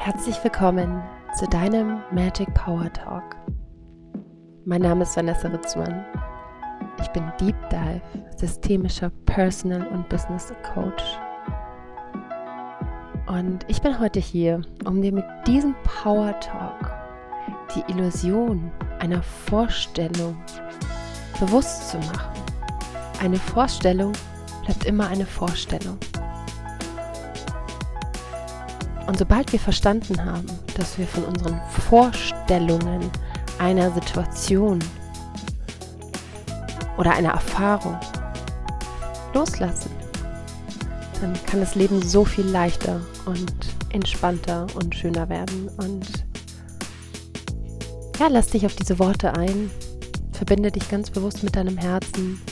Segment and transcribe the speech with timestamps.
[0.00, 1.02] Herzlich willkommen
[1.36, 3.36] zu deinem Magic Power Talk.
[4.64, 6.06] Mein Name ist Vanessa Ritzmann.
[7.02, 8.00] Ich bin Deep Dive,
[8.36, 11.02] systemischer Personal und Business Coach.
[13.26, 16.92] Und ich bin heute hier, um dir mit diesem Power Talk
[17.74, 20.40] die Illusion einer Vorstellung
[21.40, 22.40] bewusst zu machen.
[23.20, 24.12] Eine Vorstellung
[24.64, 25.98] bleibt immer eine Vorstellung.
[29.08, 31.58] Und sobald wir verstanden haben, dass wir von unseren
[31.88, 33.10] Vorstellungen
[33.58, 34.78] einer Situation
[36.98, 37.98] oder einer Erfahrung
[39.32, 39.90] loslassen,
[41.22, 43.54] dann kann das Leben so viel leichter und
[43.88, 45.70] entspannter und schöner werden.
[45.78, 46.06] Und
[48.20, 49.70] ja, lass dich auf diese Worte ein,
[50.32, 52.42] verbinde dich ganz bewusst mit deinem Herzen,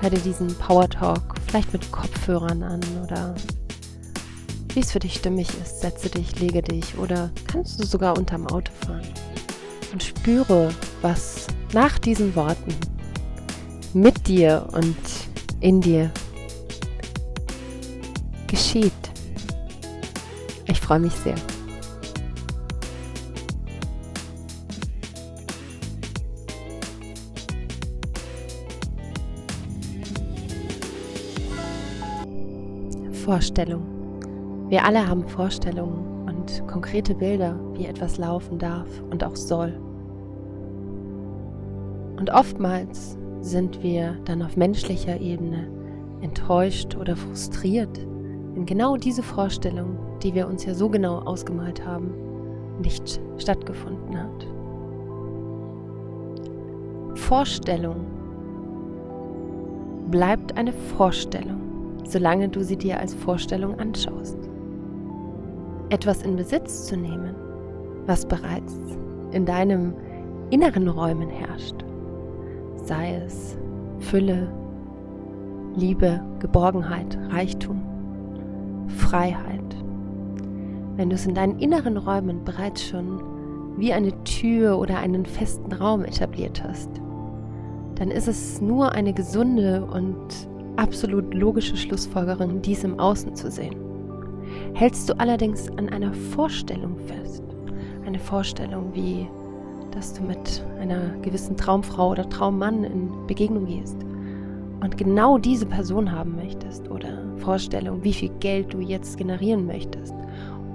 [0.00, 3.34] hör dir diesen Power Talk vielleicht mit Kopfhörern an oder
[4.76, 8.46] wie es für dich stimmig ist, setze dich, lege dich oder kannst du sogar unterm
[8.48, 9.08] Auto fahren
[9.90, 10.68] und spüre,
[11.00, 12.74] was nach diesen Worten
[13.94, 14.94] mit dir und
[15.60, 16.10] in dir
[18.48, 18.92] geschieht.
[20.66, 21.36] Ich freue mich sehr.
[33.24, 33.95] Vorstellung.
[34.68, 39.72] Wir alle haben Vorstellungen und konkrete Bilder, wie etwas laufen darf und auch soll.
[42.18, 45.68] Und oftmals sind wir dann auf menschlicher Ebene
[46.20, 48.04] enttäuscht oder frustriert,
[48.54, 52.10] wenn genau diese Vorstellung, die wir uns ja so genau ausgemalt haben,
[52.80, 54.48] nicht stattgefunden hat.
[57.14, 58.04] Vorstellung
[60.10, 61.60] bleibt eine Vorstellung,
[62.04, 64.45] solange du sie dir als Vorstellung anschaust
[65.90, 67.34] etwas in Besitz zu nehmen,
[68.06, 68.78] was bereits
[69.32, 69.94] in deinem
[70.50, 71.84] inneren Räumen herrscht,
[72.76, 73.56] sei es
[73.98, 74.48] Fülle,
[75.74, 77.82] Liebe, Geborgenheit, Reichtum,
[78.88, 79.60] Freiheit.
[80.96, 83.20] Wenn du es in deinen inneren Räumen bereits schon
[83.76, 86.88] wie eine Tür oder einen festen Raum etabliert hast,
[87.96, 93.85] dann ist es nur eine gesunde und absolut logische Schlussfolgerung, dies im Außen zu sehen.
[94.74, 97.42] Hältst du allerdings an einer Vorstellung fest,
[98.06, 99.26] eine Vorstellung wie,
[99.90, 103.96] dass du mit einer gewissen Traumfrau oder Traummann in Begegnung gehst
[104.80, 110.14] und genau diese Person haben möchtest oder Vorstellung, wie viel Geld du jetzt generieren möchtest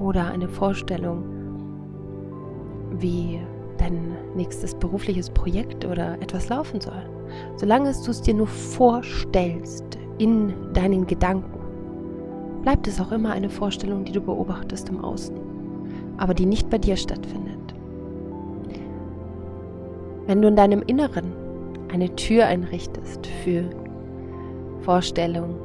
[0.00, 1.24] oder eine Vorstellung,
[2.98, 3.40] wie
[3.78, 7.08] dein nächstes berufliches Projekt oder etwas laufen soll.
[7.56, 11.57] Solange du es dir nur vorstellst in deinen Gedanken,
[12.68, 15.34] bleibt es auch immer eine Vorstellung, die du beobachtest im Außen,
[16.18, 17.74] aber die nicht bei dir stattfindet.
[20.26, 21.32] Wenn du in deinem Inneren
[21.90, 23.64] eine Tür einrichtest für
[24.82, 25.56] Vorstellungen,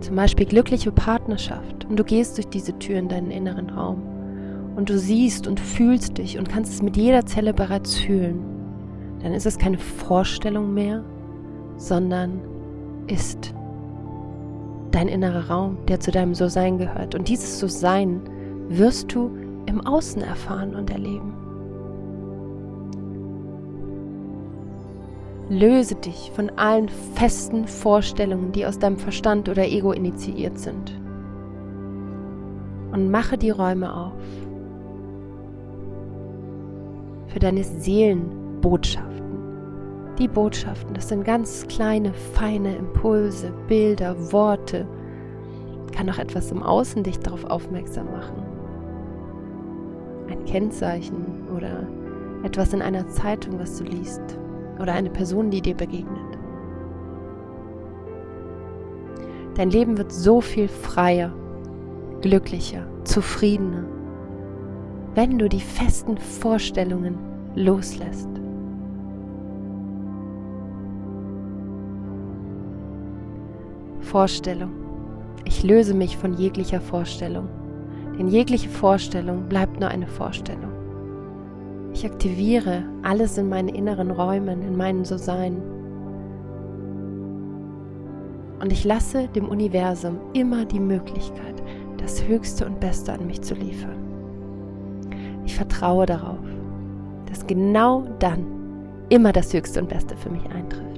[0.00, 4.02] zum Beispiel glückliche Partnerschaft, und du gehst durch diese Tür in deinen inneren Raum
[4.74, 8.42] und du siehst und fühlst dich und kannst es mit jeder Zelle bereits fühlen,
[9.22, 11.04] dann ist es keine Vorstellung mehr,
[11.76, 12.40] sondern
[13.06, 13.54] ist
[14.92, 17.14] dein innerer Raum, der zu deinem So-Sein gehört.
[17.14, 18.20] Und dieses So-Sein
[18.68, 19.30] wirst du
[19.66, 21.34] im Außen erfahren und erleben.
[25.48, 30.98] Löse dich von allen festen Vorstellungen, die aus deinem Verstand oder Ego initiiert sind.
[32.92, 34.12] Und mache die Räume auf
[37.26, 39.21] für deine Seelenbotschaften.
[40.18, 44.86] Die Botschaften, das sind ganz kleine, feine Impulse, Bilder, Worte.
[45.96, 48.42] Kann auch etwas im Außen dich darauf aufmerksam machen.
[50.28, 51.86] Ein Kennzeichen oder
[52.42, 54.20] etwas in einer Zeitung, was du liest.
[54.80, 56.38] Oder eine Person, die dir begegnet.
[59.54, 61.32] Dein Leben wird so viel freier,
[62.20, 63.84] glücklicher, zufriedener,
[65.14, 67.18] wenn du die festen Vorstellungen
[67.54, 68.41] loslässt.
[74.12, 74.72] Vorstellung.
[75.46, 77.48] Ich löse mich von jeglicher Vorstellung,
[78.18, 80.70] denn jegliche Vorstellung bleibt nur eine Vorstellung.
[81.94, 85.62] Ich aktiviere alles in meinen inneren Räumen, in meinem So-Sein.
[88.60, 91.62] Und ich lasse dem Universum immer die Möglichkeit,
[91.96, 93.96] das Höchste und Beste an mich zu liefern.
[95.46, 96.44] Ich vertraue darauf,
[97.30, 98.44] dass genau dann
[99.08, 100.91] immer das Höchste und Beste für mich eintritt.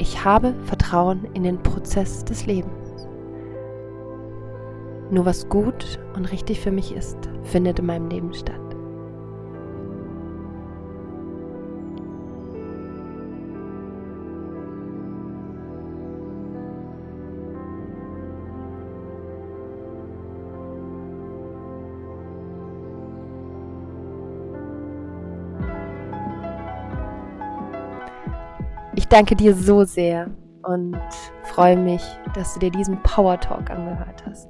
[0.00, 3.06] Ich habe Vertrauen in den Prozess des Lebens.
[5.10, 8.69] Nur was gut und richtig für mich ist, findet in meinem Leben statt.
[29.10, 30.30] Danke dir so sehr
[30.62, 30.96] und
[31.44, 32.02] freue mich,
[32.34, 34.48] dass du dir diesen Power Talk angehört hast.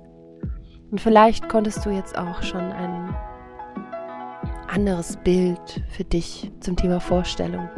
[0.90, 3.14] Und vielleicht konntest du jetzt auch schon ein
[4.68, 7.68] anderes Bild für dich zum Thema Vorstellung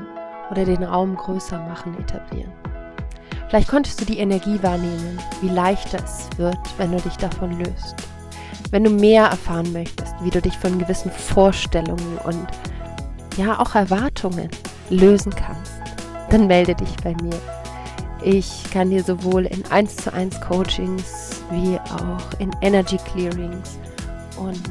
[0.50, 2.52] oder den Raum größer machen etablieren.
[3.48, 7.94] Vielleicht konntest du die Energie wahrnehmen, wie leichter es wird, wenn du dich davon löst.
[8.70, 12.46] Wenn du mehr erfahren möchtest, wie du dich von gewissen Vorstellungen und
[13.36, 14.48] ja auch Erwartungen
[14.88, 15.81] lösen kannst,
[16.32, 17.38] dann melde dich bei mir.
[18.24, 23.78] Ich kann dir sowohl in 1 zu 1 Coachings wie auch in Energy Clearings
[24.38, 24.62] und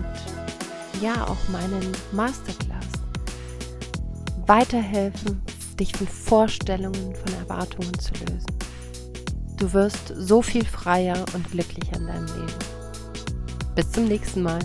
[1.02, 2.88] ja auch meinen Masterclass
[4.48, 5.42] weiterhelfen,
[5.80, 8.58] dich von Vorstellungen, von Erwartungen zu lösen.
[9.58, 12.60] Du wirst so viel freier und glücklicher in deinem Leben.
[13.76, 14.60] Bis zum nächsten Mal.